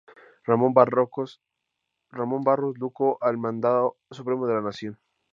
[0.47, 1.37] Ramón Barros
[2.79, 4.97] Luco al mando supremo de la Nación.